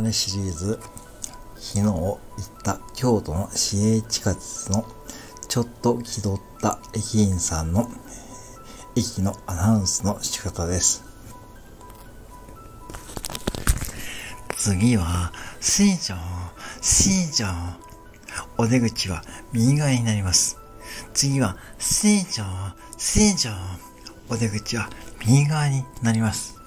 [0.00, 0.80] ネシリーズ、
[1.56, 2.18] 昨日行っ
[2.62, 4.84] た京都の市営地下鉄の
[5.48, 7.88] ちょっと気取った駅員さんの
[8.96, 11.04] 駅のアナウンスの仕方です。
[14.56, 16.14] 次は、新庄、
[16.80, 17.44] 新庄。
[18.56, 19.22] お出口は
[19.52, 20.58] 右側になります。
[21.12, 22.42] 次は、新庄、
[22.96, 23.50] 新庄。
[24.30, 24.88] お出口は
[25.26, 26.63] 右側になります。